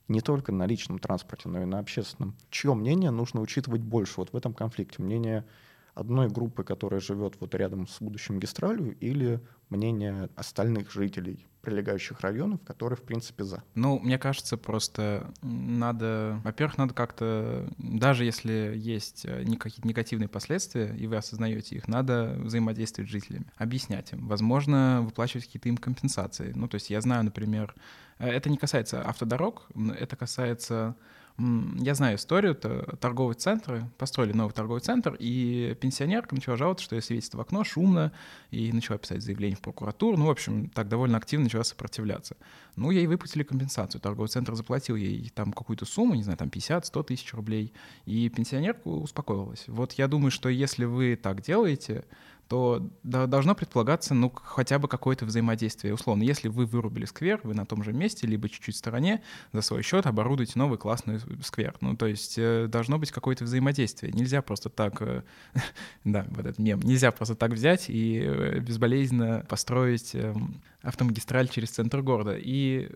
[0.07, 2.35] не только на личном транспорте, но и на общественном.
[2.49, 5.01] Чье мнение нужно учитывать больше вот в этом конфликте?
[5.01, 5.45] Мнение
[5.93, 12.61] одной группы, которая живет вот рядом с будущим магистралью, или мнение остальных жителей прилегающих районов,
[12.63, 13.63] которые, в принципе, за.
[13.73, 20.95] Ну, мне кажется, просто надо, во-первых, надо как-то, даже если есть э, какие-то негативные последствия,
[20.95, 26.53] и вы осознаете их, надо взаимодействовать с жителями, объяснять им, возможно, выплачивать какие-то им компенсации.
[26.55, 27.73] Ну, то есть я знаю, например,
[28.19, 30.95] э, это не касается автодорог, это касается
[31.37, 36.95] я знаю историю, это торговые центры, построили новый торговый центр, и пенсионерка начала жаловаться, что
[36.95, 38.13] ей светит в окно, шумно,
[38.51, 42.37] и начала писать заявление в прокуратуру, ну, в общем, так довольно активно начала сопротивляться.
[42.77, 47.03] Ну, ей выплатили компенсацию, торговый центр заплатил ей там какую-то сумму, не знаю, там 50-100
[47.03, 47.73] тысяч рублей,
[48.05, 49.65] и пенсионерка успокоилась.
[49.67, 52.05] Вот я думаю, что если вы так делаете,
[52.47, 55.93] то должно предполагаться, ну, хотя бы какое-то взаимодействие.
[55.93, 59.61] Условно, если вы вырубили сквер, вы на том же месте, либо чуть-чуть в стороне, за
[59.61, 61.75] свой счет оборудуете новый классный сквер.
[61.81, 64.11] Ну, то есть э, должно быть какое-то взаимодействие.
[64.13, 65.23] Нельзя просто так, э,
[66.03, 71.71] да, вот этот мем, нельзя просто так взять и э, безболезненно построить эм, автомагистраль через
[71.71, 72.35] центр города.
[72.37, 72.89] И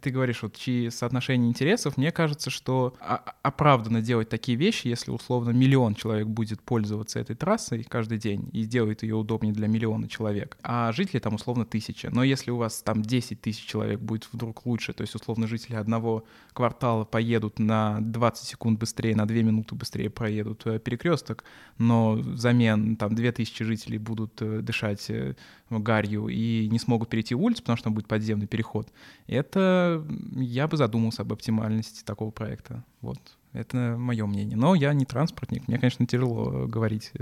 [0.00, 2.96] ты говоришь, вот чьи соотношения интересов, мне кажется, что
[3.42, 8.64] оправданно делать такие вещи, если условно миллион человек будет пользоваться этой трассой каждый день и
[8.64, 10.56] делать сделает ее удобнее для миллиона человек.
[10.62, 12.10] А жителей там условно тысяча.
[12.10, 15.76] Но если у вас там 10 тысяч человек будет вдруг лучше, то есть условно жители
[15.76, 21.44] одного квартала поедут на 20 секунд быстрее, на 2 минуты быстрее проедут э, перекресток,
[21.78, 25.34] но взамен там 2000 жителей будут э, дышать э,
[25.70, 28.88] гарью и не смогут перейти улицу, потому что там будет подземный переход,
[29.26, 30.04] это
[30.36, 32.84] я бы задумался об оптимальности такого проекта.
[33.02, 33.18] Вот.
[33.52, 34.56] Это мое мнение.
[34.56, 35.68] Но я не транспортник.
[35.68, 37.12] Мне, конечно, тяжело говорить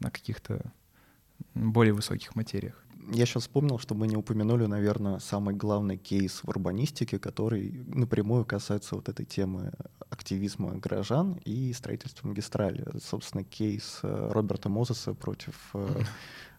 [0.00, 0.72] на каких-то
[1.54, 2.84] более высоких материях.
[3.12, 8.44] Я сейчас вспомнил, что мы не упомянули, наверное, самый главный кейс в урбанистике, который напрямую
[8.44, 9.72] касается вот этой темы
[10.10, 12.86] активизма горожан и строительства магистрали.
[13.02, 16.02] Собственно, кейс э, Роберта Мозеса против э,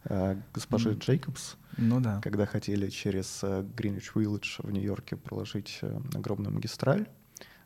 [0.05, 2.19] э, госпожи Джейкобс, ну, да.
[2.21, 3.43] когда хотели через
[3.75, 5.79] Гринвич Виллидж в Нью-Йорке проложить
[6.13, 7.07] огромную магистраль,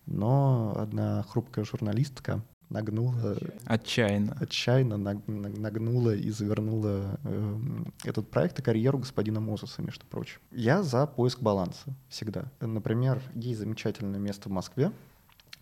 [0.06, 3.38] но одна хрупкая журналистка нагнула...
[3.66, 4.38] Отчаянно.
[4.40, 7.58] Отчаянно нагнула и завернула э,
[8.04, 10.40] этот проект и карьеру господина Мозеса, между прочим.
[10.52, 12.46] Я за поиск баланса всегда.
[12.60, 14.92] Например, есть замечательное место в Москве,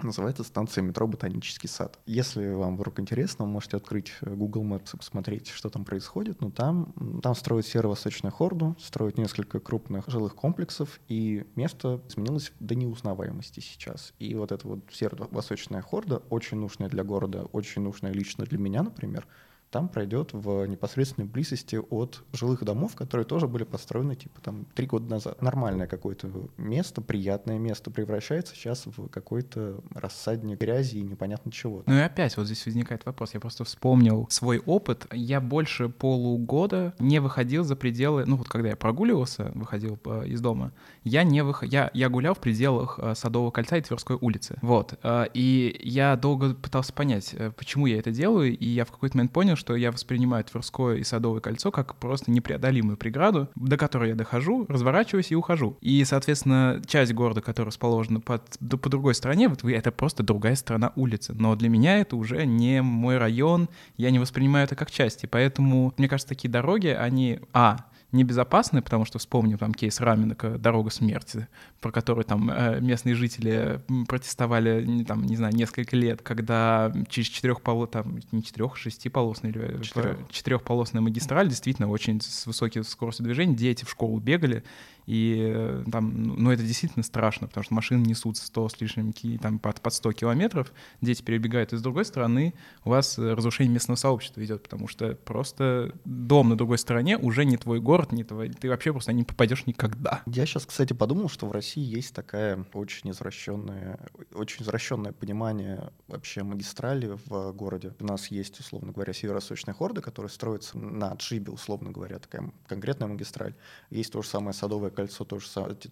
[0.02, 2.00] Называется станция метро «Ботанический сад».
[2.06, 6.42] Если вам вдруг интересно, вы можете открыть э, Google Maps и посмотреть, что там происходит.
[6.42, 12.76] Но там, там строят северо-восточную хорду, строят несколько крупных жилых комплексов, и место изменилось до
[12.76, 14.14] неузнаваемости сейчас.
[14.20, 18.84] И вот эта вот северо-восточная хорда, очень нужная для города, очень нужная лично для меня,
[18.84, 19.28] например,
[19.74, 24.86] там пройдет в непосредственной близости от жилых домов, которые тоже были построены типа там три
[24.86, 25.42] года назад.
[25.42, 31.82] Нормальное какое-то место, приятное место превращается сейчас в какой-то рассадник грязи и непонятно чего.
[31.88, 33.34] Ну и опять вот здесь возникает вопрос.
[33.34, 35.08] Я просто вспомнил свой опыт.
[35.12, 40.40] Я больше полугода не выходил за пределы, ну вот когда я прогуливался, выходил э, из
[40.40, 40.72] дома,
[41.04, 41.64] я не вых...
[41.64, 44.60] я, я гулял в пределах э, Садового кольца и Тверской улицы.
[44.62, 45.00] Вот.
[45.02, 49.34] Э, и я долго пытался понять, почему я это делаю, и я в какой-то момент
[49.34, 54.16] понял, что я воспринимаю Тверское и Садовое кольцо как просто непреодолимую преграду, до которой я
[54.16, 55.78] дохожу, разворачиваюсь и ухожу.
[55.80, 60.92] И, соответственно, часть города, которая расположена под, по другой стороне, вот это просто другая сторона
[60.98, 61.34] улицы.
[61.34, 65.24] Но для меня это уже не мой район, я не воспринимаю это как часть.
[65.24, 70.58] И поэтому, мне кажется, такие дороги, они, а, небезопасны, потому что вспомним там кейс Раменека
[70.58, 71.48] «Дорога смерти»,
[71.82, 77.90] про который там э, местные жители протестовали, там, не знаю, несколько лет, когда через четырехполос,
[77.90, 80.18] там, не четырех, шестиполосная или Четырех.
[80.30, 84.64] четырехполосная магистраль, действительно очень с высокой скоростью движения, дети в школу бегали,
[85.06, 89.60] и э, там, ну, это действительно страшно, потому что машины несут 100 с лишним, там,
[89.60, 92.54] под, под 100 километров, дети перебегают, и с другой стороны
[92.86, 97.58] у вас разрушение местного сообщества идет, потому что просто дом на другой стороне уже не
[97.58, 100.22] твой город, не твой, ты вообще просто не попадешь никогда.
[100.26, 104.00] Я сейчас, кстати, подумал, что в России есть такая очень извращенная,
[104.34, 107.94] очень извращенное понимание вообще магистрали в городе.
[108.00, 113.08] У нас есть, условно говоря, северо-восточная хорда, которая строится на отшибе, условно говоря, такая конкретная
[113.08, 113.56] магистраль.
[113.90, 115.48] Есть то же самое садовое кольцо тоже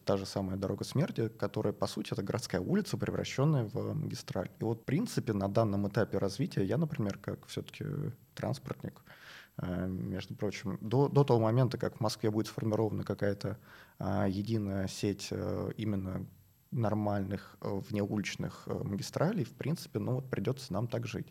[0.05, 4.49] та же самая дорога смерти, которая, по сути, это городская улица, превращенная в магистраль.
[4.59, 7.85] И вот, в принципе, на данном этапе развития я, например, как все-таки
[8.35, 9.01] транспортник,
[9.57, 13.57] э, между прочим, до, до того момента, как в Москве будет сформирована какая-то
[13.99, 16.25] а, единая сеть а, именно
[16.71, 21.27] нормальных внеуличных магистралей, в принципе, ну вот придется нам так жить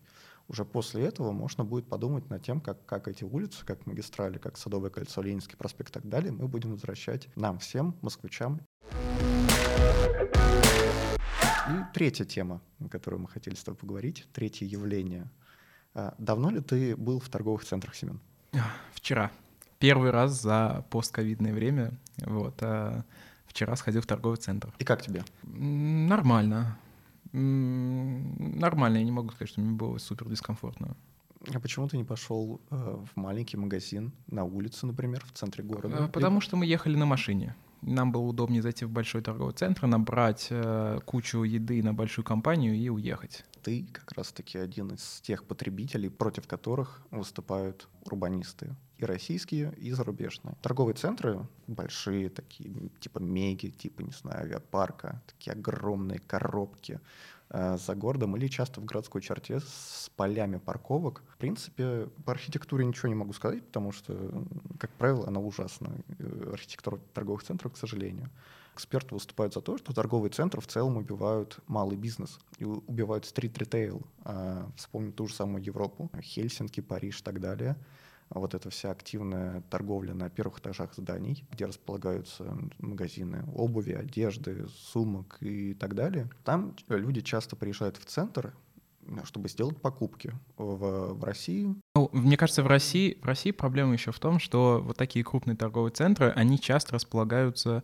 [0.51, 4.59] уже после этого можно будет подумать над тем, как, как эти улицы, как магистрали, как
[4.59, 8.61] Садовое кольцо, Ленинский проспект и так далее, мы будем возвращать нам всем, москвичам.
[11.69, 15.31] И третья тема, о которой мы хотели с тобой поговорить, третье явление.
[15.95, 18.21] А, давно ли ты был в торговых центрах, Семен?
[18.93, 19.31] Вчера.
[19.79, 21.93] Первый раз за постковидное время.
[22.27, 22.61] Вот.
[22.63, 23.05] А
[23.47, 24.75] вчера сходил в торговый центр.
[24.81, 25.23] И как тебе?
[25.45, 26.77] Нормально.
[27.33, 30.97] Нормально, я не могу сказать, что мне было супер дискомфортно.
[31.55, 36.05] А почему ты не пошел э, в маленький магазин на улице, например, в центре города?
[36.05, 36.43] Э, потому Либо...
[36.43, 37.57] что мы ехали на машине.
[37.81, 42.75] Нам было удобнее зайти в большой торговый центр, набрать э, кучу еды на большую компанию
[42.75, 43.47] и уехать.
[43.63, 50.55] Ты как раз-таки один из тех потребителей, против которых выступают урбанисты и российские, и зарубежные.
[50.63, 57.01] Торговые центры большие, такие типа меги, типа, не знаю, авиапарка, такие огромные коробки
[57.49, 61.23] э, за городом или часто в городской черте с полями парковок.
[61.29, 64.45] В принципе, по архитектуре ничего не могу сказать, потому что,
[64.79, 65.93] как правило, она ужасна.
[66.19, 68.31] Э, архитектура торговых центров, к сожалению.
[68.75, 74.01] Эксперты выступают за то, что торговые центры в целом убивают малый бизнес и убивают стрит-ритейл.
[74.25, 77.77] А, вспомним ту же самую Европу, Хельсинки, Париж и так далее—
[78.39, 85.39] вот эта вся активная торговля на первых этажах зданий, где располагаются магазины обуви, одежды, сумок
[85.41, 86.31] и так далее.
[86.45, 88.55] Там люди часто приезжают в центр
[89.25, 91.75] чтобы сделать покупки в, в России.
[91.97, 95.57] Ну, мне кажется, в России, в России проблема еще в том, что вот такие крупные
[95.57, 97.83] торговые центры, они часто располагаются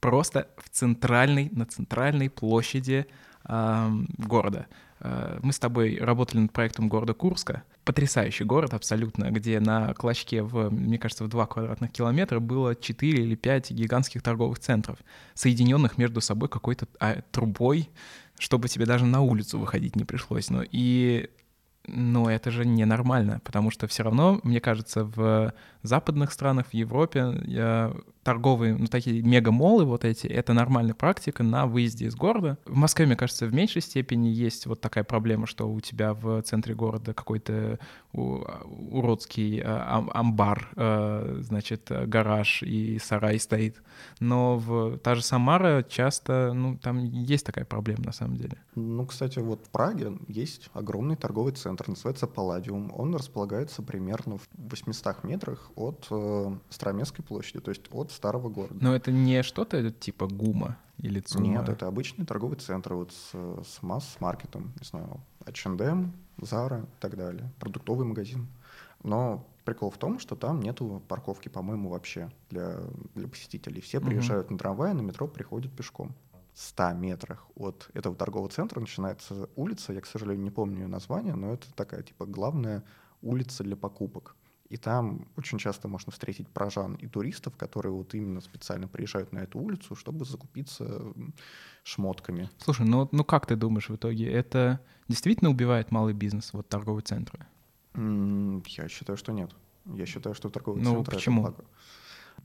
[0.00, 3.06] просто в центральной, на центральной площади
[3.44, 4.66] э, города.
[5.00, 7.62] Э, мы с тобой работали над проектом города Курска.
[7.84, 13.22] Потрясающий город абсолютно, где на клочке, в, мне кажется, в 2 квадратных километра было 4
[13.22, 14.98] или 5 гигантских торговых центров,
[15.34, 17.90] соединенных между собой какой-то а, трубой,
[18.38, 20.48] чтобы тебе даже на улицу выходить не пришлось.
[20.48, 21.28] Ну и
[21.86, 25.52] но это же ненормально, потому что все равно, мне кажется, в
[25.86, 27.94] западных странах, в Европе я
[28.24, 32.58] торговые, ну, такие мегамолы вот эти, это нормальная практика на выезде из города.
[32.64, 36.42] В Москве, мне кажется, в меньшей степени есть вот такая проблема, что у тебя в
[36.42, 37.78] центре города какой-то
[38.12, 43.82] уродский а, амбар, а, значит, гараж и сарай стоит.
[44.20, 48.56] Но в та же Самара часто, ну, там есть такая проблема на самом деле.
[48.74, 52.92] Ну, кстати, вот в Праге есть огромный торговый центр, называется Палладиум.
[52.96, 58.76] Он располагается примерно в 800 метрах от э, Староместской площади, то есть от старого города.
[58.80, 61.46] Но это не что-то типа ГУМа или ЦУМа?
[61.46, 67.16] Нет, это обычный торговый центр вот с, с масс-маркетом, не знаю, H&M, Zara и так
[67.16, 68.48] далее, продуктовый магазин.
[69.02, 72.80] Но прикол в том, что там нету парковки, по-моему, вообще для,
[73.14, 73.80] для посетителей.
[73.80, 74.54] Все приезжают угу.
[74.54, 76.14] на трамвае, на метро приходят пешком.
[76.54, 80.86] В 100 метрах от этого торгового центра начинается улица, я, к сожалению, не помню ее
[80.86, 82.84] название, но это такая, типа, главная
[83.22, 84.36] улица для покупок.
[84.74, 89.38] И там очень часто можно встретить прожан и туристов, которые вот именно специально приезжают на
[89.38, 91.00] эту улицу, чтобы закупиться
[91.84, 92.50] шмотками.
[92.58, 97.04] Слушай, ну, ну как ты думаешь в итоге, это действительно убивает малый бизнес, вот торговые
[97.04, 97.46] центры?
[97.94, 99.52] Я считаю, что нет.
[99.84, 101.42] Я считаю, что торговые ну, центры почему?
[101.42, 101.70] это благо.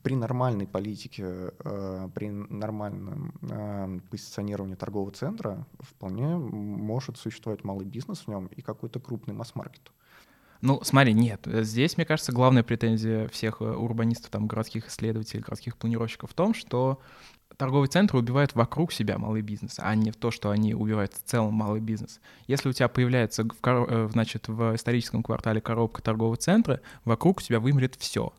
[0.04, 1.24] При нормальной политике,
[1.64, 8.62] э, при нормальном э, позиционировании торгового центра вполне может существовать малый бизнес в нем и
[8.62, 9.90] какой-то крупный масс-маркет.
[10.62, 11.40] Ну, смотри, нет.
[11.46, 16.52] Здесь, мне кажется, главная претензия всех э, урбанистов, там, городских исследователей, городских планировщиков в том,
[16.52, 17.00] что
[17.56, 21.22] торговые центры убивают вокруг себя малый бизнес, а не в то, что они убивают в
[21.22, 22.20] целом малый бизнес.
[22.46, 27.58] Если у тебя появляется, в, э, значит, в историческом квартале коробка торгового центра, вокруг тебя
[27.58, 28.32] вымрет все.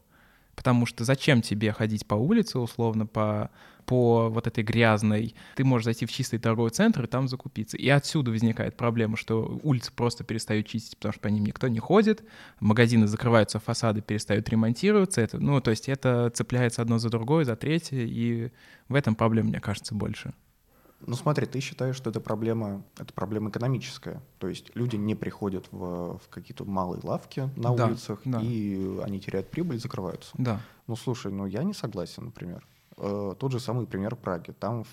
[0.56, 3.50] Потому что зачем тебе ходить по улице, условно, по
[3.86, 7.78] по вот этой грязной, ты можешь зайти в чистый торговый центр и там закупиться.
[7.78, 11.80] И отсюда возникает проблема, что улицы просто перестают чистить, потому что по ним никто не
[11.80, 12.24] ходит,
[12.60, 15.22] магазины закрываются, фасады перестают ремонтироваться.
[15.22, 18.52] Это, ну, то есть это цепляется одно за другое, за третье, и
[18.88, 20.34] в этом проблема, мне кажется, больше.
[21.08, 24.22] Ну смотри, ты считаешь, что это проблема, это проблема экономическая.
[24.38, 28.40] То есть люди не приходят в, в какие-то малые лавки на да, улицах, да.
[28.42, 30.32] и они теряют прибыль, закрываются.
[30.38, 30.62] Да.
[30.88, 32.66] Ну слушай, ну я не согласен, например.
[33.02, 34.52] Э, тот же самый пример Праги.
[34.52, 34.86] Там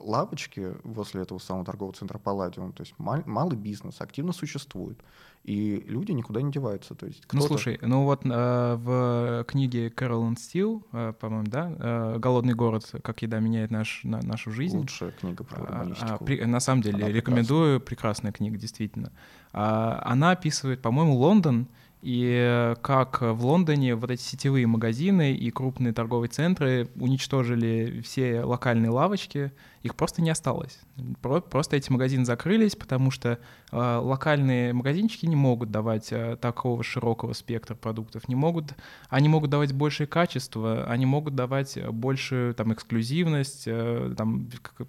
[0.00, 4.98] лавочки возле этого самого торгового центра Палладиум, то есть мал, малый бизнес активно существует,
[5.44, 6.96] и люди никуда не деваются.
[6.96, 12.18] То есть ну слушай, ну вот э, в книге Кэролин Стил, э, по-моему, да, э,
[12.18, 12.90] «Голодный город.
[13.02, 14.78] Как еда меняет наш, на, нашу жизнь».
[14.78, 16.08] Лучшая книга про урбанистику.
[16.10, 19.12] А, а, при, на самом деле, Она рекомендую, прекрасная книга, действительно.
[19.52, 21.68] А, она описывает, по-моему, Лондон,
[22.04, 28.90] и как в Лондоне вот эти сетевые магазины и крупные торговые центры уничтожили все локальные
[28.90, 29.52] лавочки,
[29.84, 30.80] их просто не осталось.
[31.20, 33.38] Просто эти магазины закрылись, потому что
[33.70, 38.72] э, локальные магазинчики не могут давать э, такого широкого спектра продуктов, не могут,
[39.10, 44.48] они могут давать большее качество, они могут давать большую там эксклюзивность, э, там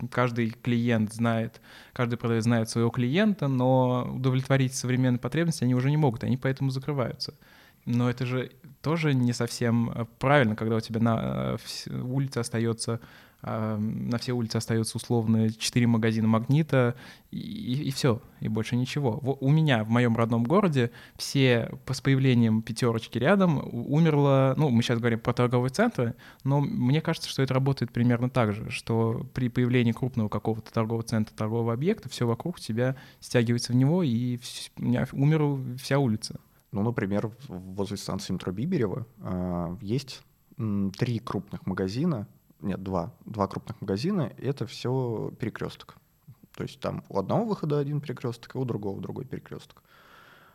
[0.10, 1.60] каждый клиент знает,
[1.92, 6.70] каждый продавец знает своего клиента, но удовлетворить современные потребности они уже не могут, они поэтому
[6.70, 7.34] закрываются.
[7.84, 8.50] Но это же
[8.82, 11.58] тоже не совсем правильно, когда у тебя на
[11.90, 13.02] улице остается
[13.41, 16.95] на все улицы остается условно 4 магазина «Магнита»,
[17.32, 19.19] и, и, все, и больше ничего.
[19.39, 25.00] У меня в моем родном городе все с появлением пятерочки рядом умерло, ну, мы сейчас
[25.00, 29.50] говорим про торговые центры, но мне кажется, что это работает примерно так же, что при
[29.50, 34.39] появлении крупного какого-то торгового центра, торгового объекта, все вокруг тебя стягивается в него, и
[35.12, 36.39] у вся улица.
[36.71, 40.24] Ну, например, возле станции метро Биберева э, есть
[40.57, 42.28] три крупных магазина,
[42.66, 45.95] нет, два, два крупных магазина, и это все перекресток.
[46.55, 49.84] То есть там у одного выхода один перекресток, а у другого другой перекресток.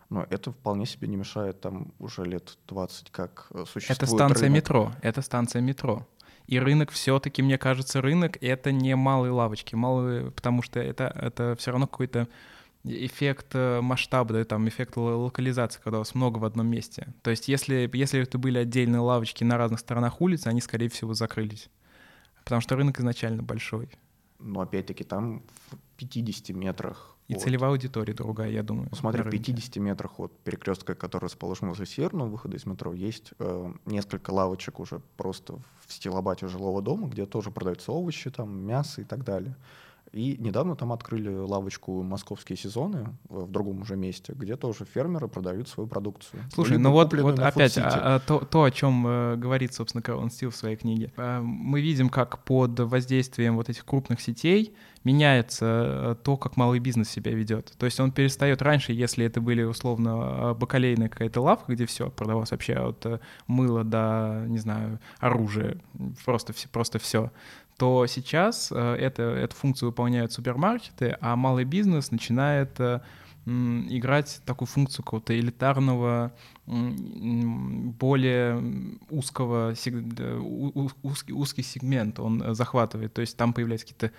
[0.09, 4.49] Но это вполне себе не мешает там уже лет 20 как э, существует Это станция
[4.49, 4.57] рынок.
[4.57, 6.07] метро, это станция метро.
[6.49, 11.55] И рынок все-таки, мне кажется, рынок— это не малые лавочки, малые, потому что это, это
[11.57, 12.27] все равно какой-то
[12.83, 17.15] эффект э, масштаба, да, там эффект локализации, когда у вас много в одном месте.
[17.23, 21.15] То есть если, если это были отдельные лавочки на разных сторонах улицы, они, скорее всего,
[21.15, 21.69] закрылись
[22.51, 23.89] потому что рынок изначально большой.
[24.41, 25.45] Но опять-таки там
[25.99, 27.17] 50 метрах.
[27.29, 27.43] И от...
[27.43, 28.89] целевая аудитория другая, я думаю.
[28.91, 33.35] Ну, смотри, в 50 метрах от перекрестка, который расположен возле северного выхода из метро, есть
[33.39, 39.01] э, несколько лавочек уже просто в стилобате жилого дома, где тоже продаются овощи, там, мясо
[39.01, 39.55] и так далее.
[40.13, 45.69] И недавно там открыли лавочку «Московские сезоны» в другом уже месте, где тоже фермеры продают
[45.69, 46.43] свою продукцию.
[46.53, 50.31] Слушай, ну вот, вот опять а, а, то, то, о чем э, говорит, собственно, Кэллен
[50.31, 51.13] Стил в своей книге.
[51.17, 56.81] Э, мы видим, как под воздействием вот этих крупных сетей меняется э, то, как малый
[56.81, 57.73] бизнес себя ведет.
[57.79, 62.51] То есть он перестает раньше, если это были условно бакалейная какая-то лавка, где все продавалось
[62.51, 65.79] вообще от э, мыла до, не знаю, оружия,
[66.25, 67.31] просто, просто все
[67.81, 73.01] то сейчас э, это, эту функцию выполняют супермаркеты, а малый бизнес начинает э,
[73.47, 76.31] играть такую функцию какого-то элитарного,
[77.97, 78.63] более
[79.09, 79.71] узкого,
[81.03, 83.15] узкий, узкий сегмент он захватывает.
[83.15, 84.13] То есть там появляются какие-то,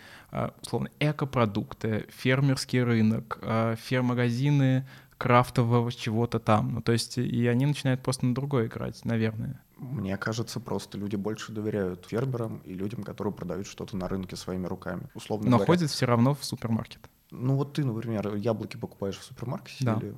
[0.63, 3.37] условно, экопродукты, фермерский рынок,
[3.79, 4.87] фермагазины
[5.19, 6.73] крафтового чего-то там.
[6.73, 9.61] Ну, то есть и они начинают просто на другое играть, наверное.
[9.81, 14.67] Мне кажется, просто люди больше доверяют фермерам и людям, которые продают что-то на рынке своими
[14.67, 15.09] руками.
[15.15, 15.65] Условно Но говоря.
[15.65, 17.09] ходят все равно в супермаркет.
[17.31, 19.95] Ну вот ты, например, яблоки покупаешь в супермаркете да.
[19.95, 20.15] или...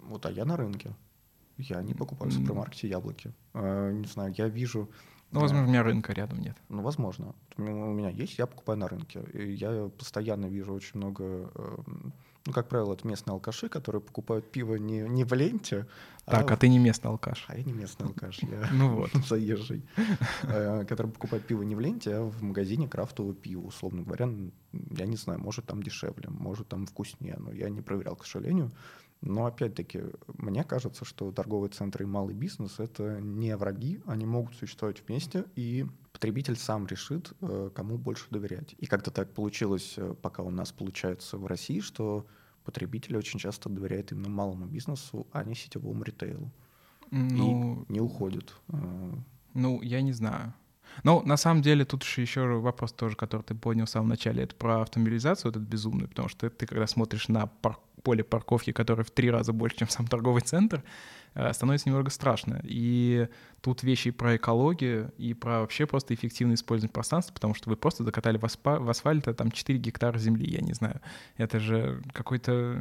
[0.00, 0.96] Вот, а я на рынке.
[1.58, 3.32] Я не покупаю в супермаркете яблоки.
[3.52, 4.90] А, не знаю, я вижу...
[5.30, 6.56] Ну, возможно, у меня рынка рядом нет.
[6.68, 7.36] Ну, возможно.
[7.56, 9.22] У меня есть, я покупаю на рынке.
[9.32, 12.12] И я постоянно вижу очень много эм,
[12.46, 15.86] ну, как правило, это местные алкаши, которые покупают пиво не, не в ленте.
[16.26, 17.44] Так, а, а ты не местный алкаш.
[17.48, 19.10] А я не местный алкаш, я ну вот.
[19.28, 19.84] заезжий.
[20.42, 24.28] Э, который покупает пиво не в ленте, а в магазине крафтового пива, условно говоря.
[24.72, 28.72] Я не знаю, может там дешевле, может там вкуснее, но я не проверял, к сожалению.
[29.20, 34.54] Но опять-таки, мне кажется, что торговые центры и малый бизнес— это не враги, они могут
[34.54, 38.74] существовать вместе, и потребитель сам решит, э, кому больше доверять.
[38.78, 42.26] И как-то так получилось, э, пока у нас получается в России, что
[42.64, 46.50] потребитель очень часто доверяет именно малому бизнесу, а не сетевому ритейлу.
[47.10, 48.54] Ну, и не уходит.
[48.68, 49.12] Э.
[49.54, 50.54] Ну, я не знаю.
[51.02, 54.44] Ну, на самом деле, тут еще, еще вопрос тоже, который ты поднял в самом начале,
[54.44, 59.02] это про автомобилизацию, этот безумный, потому что ты, когда смотришь на пар поле парковки, которое
[59.02, 60.84] в три раза больше, чем сам торговый центр,
[61.34, 62.60] э, становится немного страшно.
[62.62, 63.26] И
[63.60, 68.04] тут вещи про экологию, и про вообще просто эффективное использование пространства, потому что вы просто
[68.04, 71.00] закатали в, аспа- в асфальт а там 4 гектара земли, я не знаю.
[71.36, 72.80] Это же какое-то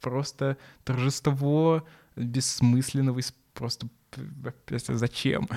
[0.00, 1.84] просто торжество
[2.16, 3.20] бессмысленного,
[3.52, 3.88] просто
[4.96, 5.48] зачем?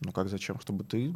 [0.00, 0.60] Ну как зачем?
[0.60, 1.06] Чтобы ты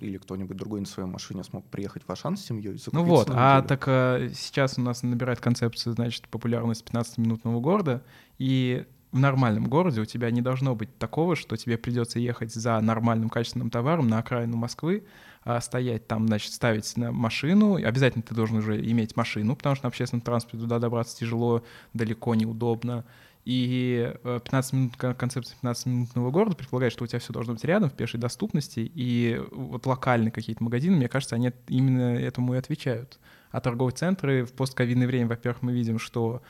[0.00, 3.28] или кто-нибудь другой на своей машине смог приехать в Ашан с семьей и Ну вот,
[3.30, 8.02] а так а, сейчас у нас набирает концепция, значит, популярность 15-минутного города,
[8.38, 12.80] и в нормальном городе у тебя не должно быть такого, что тебе придется ехать за
[12.80, 15.04] нормальным качественным товаром на окраину Москвы,
[15.44, 17.74] а стоять там, значит, ставить на машину.
[17.74, 21.62] Обязательно ты должен уже иметь машину, потому что на общественном транспорте туда добраться тяжело,
[21.92, 23.04] далеко неудобно.
[23.44, 27.90] И 15 э, минут, концепция 15-минутного города предполагает, что у тебя все должно быть рядом,
[27.90, 33.18] в пешей доступности, и вот локальные какие-то магазины, мне кажется, они именно этому и отвечают.
[33.50, 36.42] А торговые центры в постковидное время, во-первых, мы видим, что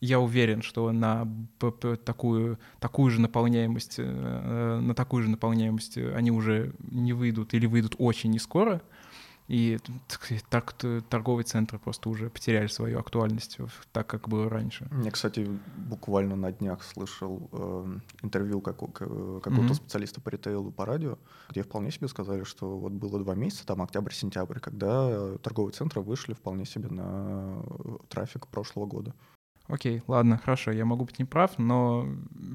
[0.00, 1.28] я уверен, что на
[1.58, 7.94] такую, такую же наполняемость, э, на такую же наполняемость они уже не выйдут или выйдут
[7.98, 8.80] очень не скоро.
[9.48, 9.78] И
[10.50, 10.74] так
[11.08, 13.58] торговые центры просто уже потеряли свою актуальность,
[13.92, 14.86] так как было раньше.
[15.02, 19.74] Я, кстати, буквально на днях слышал э, интервью как, какого-то mm-hmm.
[19.74, 21.16] специалиста по ритейлу по радио,
[21.48, 26.34] где вполне себе сказали, что вот было два месяца, там октябрь-сентябрь, когда торговые центры вышли
[26.34, 27.62] вполне себе на
[28.10, 29.14] трафик прошлого года.
[29.66, 32.06] Окей, ладно, хорошо, я могу быть неправ, но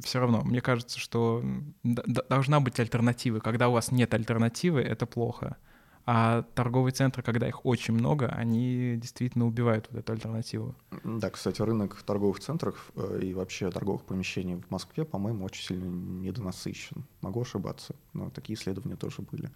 [0.03, 1.43] все равно, мне кажется, что
[1.83, 3.39] должна быть альтернатива.
[3.39, 5.57] Когда у вас нет альтернативы, это плохо.
[6.05, 10.75] А торговые центры, когда их очень много, они действительно убивают вот эту альтернативу.
[11.03, 15.85] Да, кстати, рынок торговых центров э, и вообще торговых помещений в Москве, по-моему, очень сильно
[15.85, 17.05] недонасыщен.
[17.21, 19.49] Могу ошибаться, но такие исследования тоже были.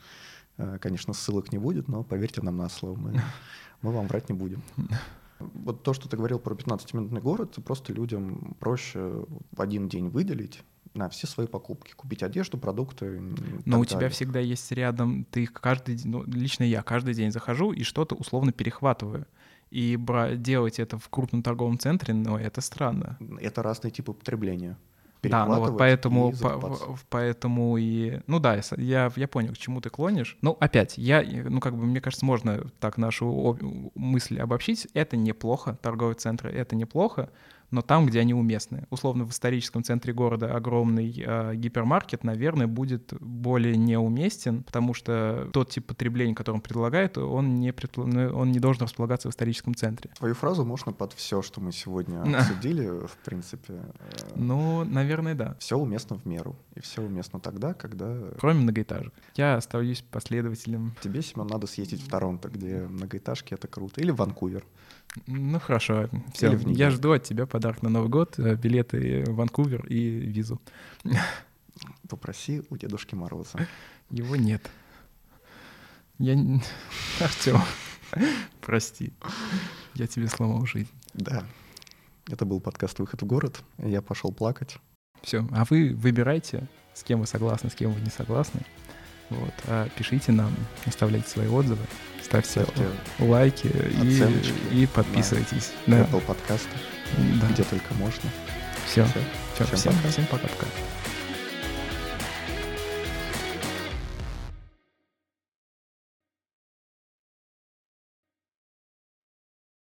[0.58, 3.22] Э, конечно, ссылок не будет, но поверьте нам на слово, мы,
[3.82, 4.64] мы вам врать не будем.
[5.40, 10.64] Вот то, что ты говорил про 15-минутный город, просто людям проще в один день выделить
[10.98, 13.22] на все свои покупки, купить одежду, продукты.
[13.66, 14.10] Но у тебя далее.
[14.12, 18.52] всегда есть рядом, ты каждый день, ну, лично я каждый день захожу и что-то условно
[18.52, 19.28] перехватываю.
[19.70, 19.98] И
[20.38, 23.18] делать это в крупном торговом центре, ну, это странно.
[23.40, 24.78] Это разные типы потребления.
[25.24, 29.90] Да, ну вот поэтому, по, поэтому и, ну да, я, я понял, к чему ты
[29.90, 30.38] клонишь.
[30.42, 33.58] Ну опять, я, ну как бы мне кажется, можно так нашу
[33.96, 34.88] мысль обобщить.
[34.94, 37.30] Это неплохо, торговые центры, это неплохо,
[37.72, 38.88] но там, где они уместны.
[38.90, 45.70] Условно, в историческом центре города огромный э, гипермаркет, наверное, будет более неуместен, потому что тот
[45.72, 48.02] тип потребления, который он предлагает, он не, предпл...
[48.02, 50.12] он не должен располагаться в историческом центре.
[50.18, 53.74] Твою фразу можно под все, что мы сегодня обсудили, в принципе.
[53.74, 55.56] Э, ну, наверное, да.
[55.60, 56.56] Все уместно в меру.
[56.76, 58.18] И все уместно тогда, когда...
[58.40, 59.14] Кроме многоэтажек.
[59.36, 60.96] Я остаюсь последователем.
[61.02, 64.00] Тебе, Семен, надо съездить в Торонто, где многоэтажки— это круто.
[64.00, 64.64] Или в Ванкувер.
[65.26, 66.58] Ну хорошо, все.
[66.68, 70.62] Я жду от тебя подарок на Новый год, э, билеты в Ванкувер и визу.
[72.08, 73.68] Попроси у Дедушки Мороза.
[74.12, 74.70] Его нет.
[76.20, 76.34] Я...
[77.20, 77.60] Артем,
[78.62, 79.12] прости.
[79.96, 80.92] Я тебе сломал жизнь.
[81.16, 81.44] Да.
[82.30, 83.64] Это был подкаст «Выход в город».
[83.80, 84.78] Я пошел плакать.
[85.24, 85.48] Все.
[85.52, 88.62] А вы выбирайте, с кем вы согласны, с кем вы не согласны.
[89.30, 89.54] Вот.
[89.68, 90.54] А пишите нам,
[90.86, 91.86] оставляйте свои отзывы,
[92.24, 92.86] ставьте, ставьте
[93.20, 95.74] лайки и, и подписывайтесь.
[95.86, 96.02] Да.
[96.02, 96.70] Apple подкасты,
[97.42, 97.48] да.
[97.50, 98.30] где только можно.
[98.86, 99.06] Все.
[99.56, 99.66] Все.
[99.76, 100.68] Всем, всем пока-пока.